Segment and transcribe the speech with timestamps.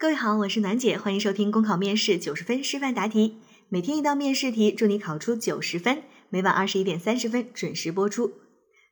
[0.00, 6.04] 各位好，我是暖姐，欢迎收听公考面试九十分示范答题，每天一道面试题，祝你考出九十分。
[6.30, 8.30] 每晚二十一点三十分准时播出。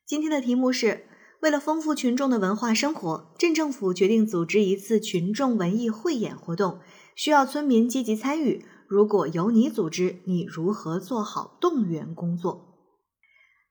[0.04, 1.04] 今天的题目是：
[1.42, 6.80] 为了丰富群众的文化生活，镇政府决定组织一次群众文艺汇演活动，
[7.14, 8.64] 需要村民积极参与。
[8.88, 12.74] 如果由你组织，你如何做好动员工作？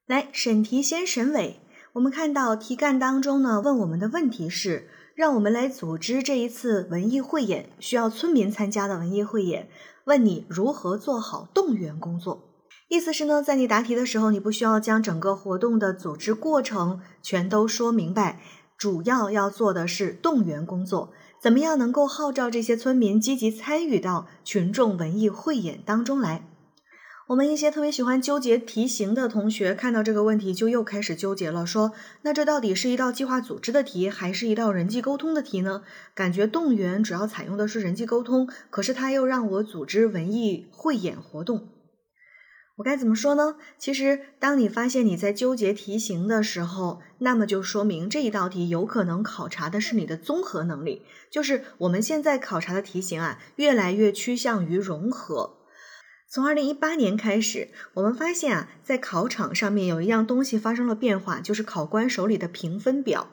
[0.06, 1.60] 来，审题先审尾。
[1.92, 4.88] 我们看到题干当中呢，问我们的问题是。
[5.16, 9.70] 让我们来组织这一次文艺汇演，需要村民参加的文艺汇演。
[10.04, 12.50] 问你如何做好动员工作？
[12.88, 18.42] 意思是呢，在你答题的时候，你不需要将整个活动的组织过程全都说明白，
[18.76, 21.14] 主要要做的是动员工作。
[21.40, 26.46] 怎么样能够号召这些村民积极参与到群众文艺汇演当中来？
[27.28, 35.82] 我们一些特别喜欢纠结题型的同学，看到这个问题就又开始纠结了，说那这到底是一道计划组织的题，还是一道人际沟通的题呢？
[36.14, 41.66] 感觉动员主要采用的是人际沟通，可是他又让我组织文艺汇演活动，
[42.76, 43.56] 我该怎么说呢？
[43.76, 55.54] 其实，当你发现你在纠结题型的时候，那么就说明这一道题有可能考察的是你的综合能力，就是我们现在考察的题型啊，越来越趋向于融合。
[56.28, 63.28] 从二零一八年开始，我们发现啊，在考场上面有一样东西发生了变化，就是考官手里的评分表。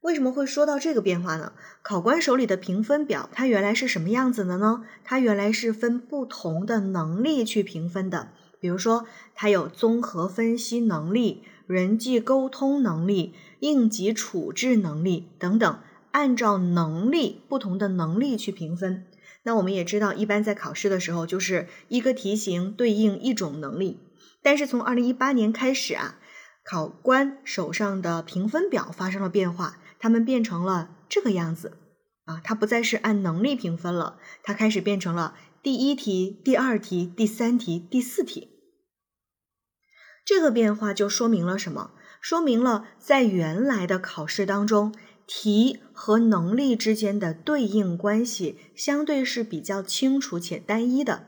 [0.00, 1.52] 为什么会说到这个变化呢？
[1.82, 4.84] 考官手里的评分表，它原来是什么样子的呢？
[5.04, 15.78] 它原来是分不同的能力去评分的，比如说，它有综合分析能力、人际沟通能力、应急处置能力等等，
[16.10, 19.04] 按照能力不同的能力去评分。
[19.46, 24.00] 那我们也知道，一般在考试的时候，就是一个题型对应一种能力。
[24.42, 26.18] 但是从二零一八年开始啊，
[26.64, 31.76] 考官手上的评分表发生了变化，他们变成了这个样子
[32.24, 38.50] 啊，它不再是按能力评分了，它开始变成了第一题、第二题、第三题、第四题。
[40.24, 41.92] 这个变化就说明了什么？
[42.20, 44.92] 说明了在原来的考试当中。
[45.26, 51.26] 题和能力之间的对应关系相对是比较清楚且单一的，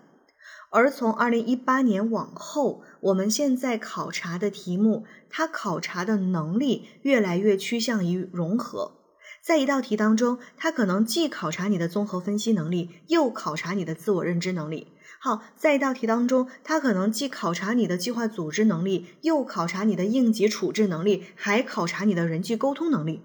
[0.70, 8.92] 而从二零一八年往后，我们现在考察的题目，它考察的能力越来越趋向于融合。
[9.42, 14.88] 在一道题当中，它可能既考察你的综合分析能力，又考察你的自我认知能力。
[15.20, 23.22] 好，在一道题当中，它可能既考察你的计划组织能力，又考察你的应急处置能力，还考察你的人际沟通能力。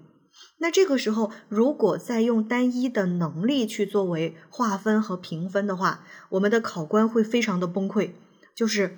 [0.58, 8.12] 那这个时候，如果再用单一的能力去作为划分和评分的话，我们的考官会非常的崩溃。
[8.54, 8.96] 就是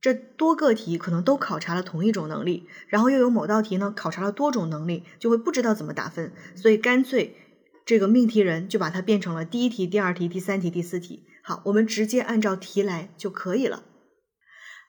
[0.00, 6.32] 这多个题可能都考察了同一种能力，然后又有某道题呢考察了多种能力，就会不知道怎么打分。
[6.54, 7.36] 所以干脆
[7.84, 11.24] 这个命题人就把它变成了第一题、第二题、第三题、第四题。
[11.42, 13.84] 好，我们直接按照题来就可以了。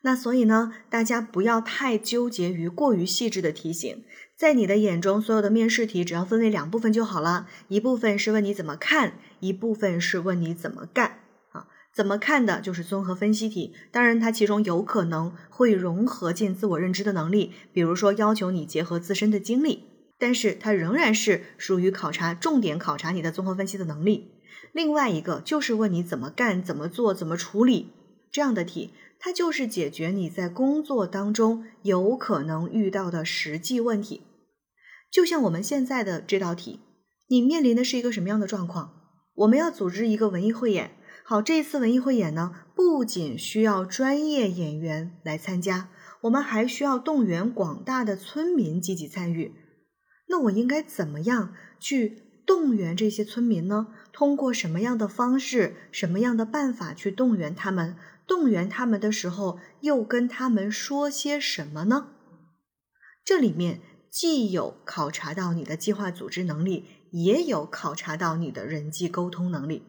[0.01, 4.03] 那所以呢，大家不要太纠结于过于细致的题型。
[4.37, 11.19] 在你的眼中，所有的面试题只要分为两部分就好了，一部分是问你怎么看，一部分是问你怎么干。
[11.51, 19.85] 啊，怎么看的就是综合分析题，当然它其中有可能会融合进自我认知的能力，比如说要求你结合自身的经历，
[20.19, 24.33] 但是它仍然是属于考察重点考察你的综合分析的能力。
[24.71, 27.91] 另外一个就是问你怎么干、怎么做、怎么处理
[28.31, 28.93] 这样的题。
[29.19, 34.21] 它就是解决你在工作当中有可能遇到的实际问题，
[35.11, 36.79] 就像我们现在的这道题，
[37.27, 38.93] 你面临的是一个什么样的状况？
[39.35, 40.91] 我们要组织一个文艺汇演，
[41.23, 45.89] 好，这一次文艺汇演呢，不仅需要专业演员来参加，
[46.21, 49.53] 我们还需要动员广大的村民积极参与。
[50.29, 53.87] 那我应该怎么样去动员这些村民呢？
[54.11, 57.95] 通过什么样的方式、什么样的办法去动员他们？
[58.27, 62.09] 动员他们的时候，又跟他们说些什么呢？
[63.23, 63.79] 这里面
[64.11, 69.83] 既有考察到你的计划组织能力，也有考察到你的人际沟通能力。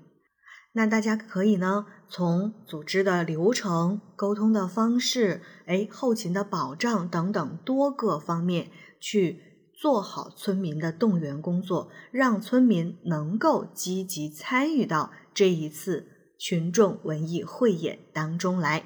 [0.72, 8.70] 那大家可以呢，从组织的流程、沟通的方式、哎后勤的保障等等多个方面
[9.00, 16.17] 去做好村民的动员工作，让村民能够积极参与到这一次。
[16.38, 18.84] 群众文艺汇演当中来，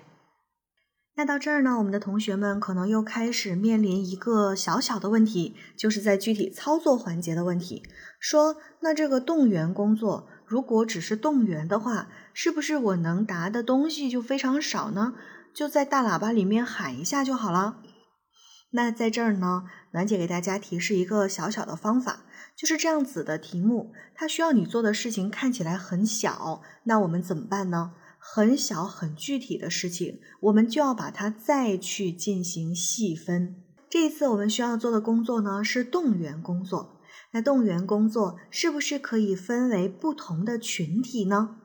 [1.15, 7.83] 那到这儿呢，我们的同学们可能又开始面临一个小小的问题，就是在具体操作环节的问题。
[8.19, 15.13] 说，那这个动员工作，如果只是动员的话，是不是我能答的东西就非常少呢？
[15.53, 17.83] 就在大喇叭里面喊一下就好了？
[18.73, 22.25] 那在这儿呢，暖姐给大家提示一个小小的方法，
[22.57, 27.93] 就是这样子的题目，它需要你做的事情看起来很小，那我们怎么办呢？
[28.19, 33.57] 很小很具体的事情，我们就要把它再去进行细分。
[33.91, 37.01] 这一次我们需要做的工作呢是动员工作，
[37.33, 41.57] 那动员工作是不是可以分为不同的群体呢？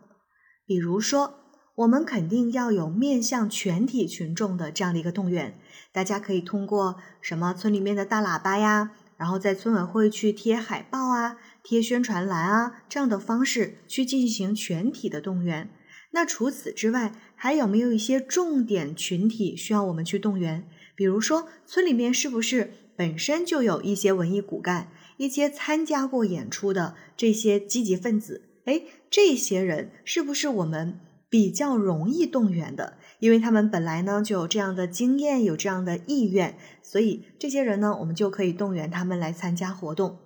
[0.65, 1.35] 比如说，
[1.77, 5.59] 我们肯定要有面向全体群众的这样的一个动员。
[5.91, 15.69] 大家可以通过什么村里面的大喇叭呀，然后在村委会去贴海报啊、贴宣传栏啊这样的方式去进行全体的动员。
[16.11, 20.67] 那除此之外，还有没有一些重点群体需要我们去动员？
[20.95, 28.41] 比如说，村里面是不是本身就有一些文艺骨干，一些参加过演出的这些积极分子？
[28.65, 28.81] 哎，
[29.11, 32.97] 这些人是不是我们比较容易动员的？
[33.19, 40.19] 因为他们本来呢就有这样的经验，有这样的意愿，所以这些人呢，我们就可以动员他们来参加活动。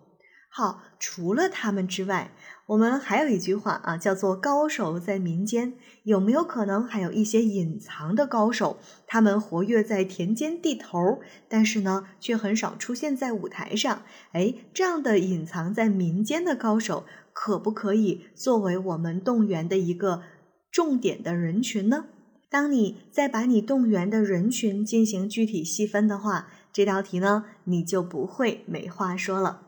[0.53, 2.31] 好，除了他们之外，
[2.65, 5.75] 我们还有一句话啊，叫做“高手在民间”。
[6.03, 8.77] 有没有可能还有一些隐藏的高手，
[9.07, 14.03] 他们活跃在田间地头，但是呢，却很少出现在舞台上？
[14.33, 20.23] 哎，这样的隐藏在民间的高手，可不可以作为我们动员的一个
[20.71, 22.05] 重点的人群呢？
[22.49, 29.67] 当你再把你动员的人群进行具体细分的话，这道题呢你就不会没话说了。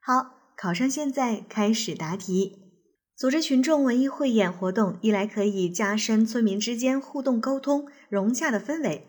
[0.00, 2.56] 好，考生现在开始答题。
[3.14, 9.02] 组织群众文艺汇演活动，一来可以加深村民之间互动沟通、融洽的氛围；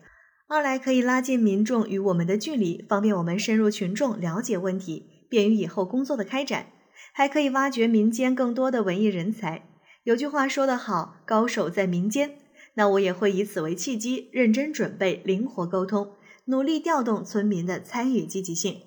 [0.48, 6.66] 二来可以拉近民众与我们的距离，方便我们深入群众了解问题，便于以后工作的开展，
[7.14, 9.71] 还可以挖掘民间更多的文艺人才。
[10.04, 12.38] 有句话说得好，高手在民间。
[12.74, 16.12] 那我也会以此为契机，认真准备，灵活沟通，
[16.46, 18.80] 努力调动村民的参与积极性。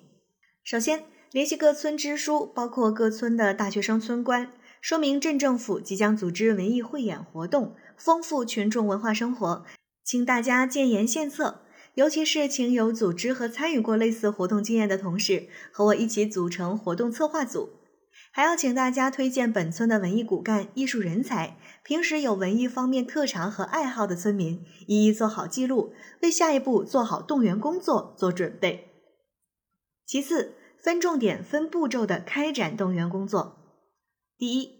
[0.62, 9.64] 首先，联系各村支书，包括各村的大学生村官，说明镇政府即将组织文艺汇演活动，丰富群众文化生活，
[10.04, 11.62] 请大家建言献策。
[11.94, 17.70] 尤其是请有组织和参与过类似活动经验的同事，和我一起组成活动策划组。
[18.32, 28.88] 还要请大家推荐本村的文艺骨干、艺术人才，平时有文艺方面特长和爱好的村民，一一做好记录，为下一步做好动员工作做准备。
[30.04, 33.56] 其次，分重点、分步骤的开展动员工作。
[34.36, 34.70] 第一，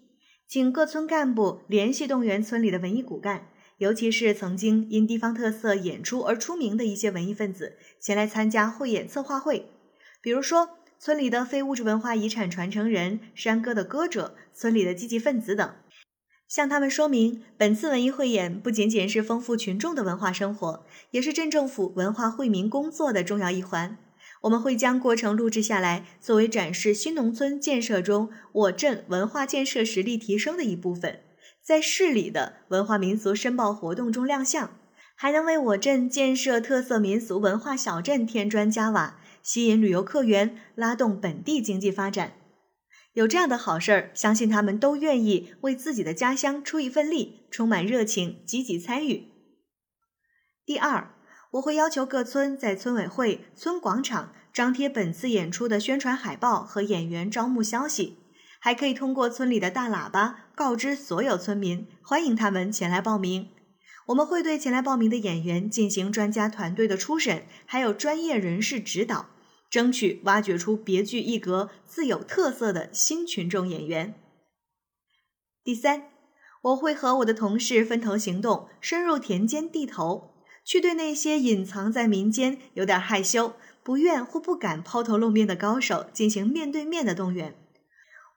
[0.46, 3.48] 请各村干部联系动员村里的文艺骨干，
[3.78, 9.70] 尤其是曾经因地方特色演出而出名的一些文艺分子，前来参加汇演策划会，
[10.20, 10.68] 比如说。
[10.98, 15.74] 村里的非物质文化遗产传承人、山歌的歌者、村里的积极分子等，
[16.48, 23.98] 向他们说明，本次文艺汇演不仅仅是丰富群众的文化生活，也是镇政府文化惠民工作的重要一环。
[24.42, 31.20] 我们会将过程录制下来，作为展示新农村建设中我镇文化建设实力提升的一部分，
[31.62, 34.78] 在市里的文化民俗申报活动中亮相，
[35.14, 39.18] 还能为我镇建设特色民俗文化小镇添砖加瓦。
[39.46, 42.32] 吸引旅游客源，拉动本地经济发展，
[43.12, 49.28] 有这样的好事儿，相信他们都愿意为自己的家乡出一份力，充满热情，积极参与。
[50.64, 51.14] 第二，
[51.52, 58.18] 我会要求各村在村委会、村广场张贴本次演出的宣传海报和演员招募消息，
[58.58, 63.50] 还可以通过村里的大喇叭告知所有村民，欢迎他们前来报名。
[64.06, 69.28] 我们会对前来报名的演员进行专家团队的初审，还有专业人士指导。
[69.76, 74.14] 争取挖掘出别具一格、自有特色的新群众演员。
[75.62, 76.04] 第三，
[76.62, 80.32] 我会和我的同事分头行动，深入田间地头，
[80.64, 83.52] 去对那些隐藏在民间、有点害羞、
[83.82, 87.54] 不愿或不敢抛头露面的高手进行面对面的动员。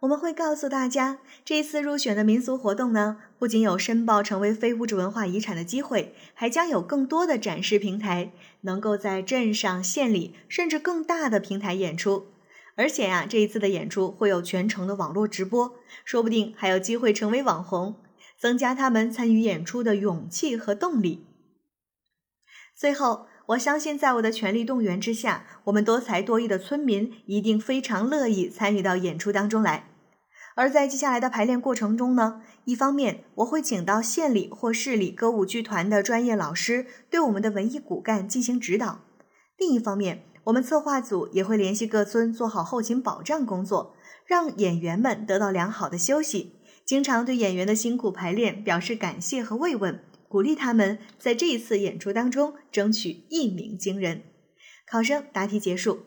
[0.01, 12.27] 我们会告诉大家，这一次入选的民俗活动呢，不仅有申报成为非物质文化遗产的机会，还将有更多的展示平台，能够在镇上、县里甚至更大的平台演出。
[12.75, 15.75] 而且呀，这一次的演出会有全程的网络直播，
[16.05, 17.95] 说不定还有机会成为网红，
[18.39, 21.25] 增加他们参与演出的勇气和动力。
[22.73, 29.89] 最后，我相信在我的全力动员之下，我们多才多艺的村民一定非常乐意参与到演出当中来。
[30.55, 38.99] 而在接下来的排练过程中呢，一方面我会请到县里或市里歌舞剧团的专业老师对我们的文艺骨干进行指导；
[39.57, 43.95] 另一方面，我们策划组也会联系各村做好后勤保障工作，
[44.27, 46.53] 让演员们得到良好的休息，
[46.85, 54.21] 经常对演员的辛苦排练表示感谢和慰问，鼓励他们在这一次演出当中争取一鸣惊人。
[54.89, 56.03] 考生答题结束。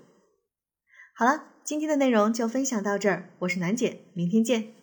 [1.14, 4.81] 好了，今天的内容就分享到这儿，我是楠姐，明天见。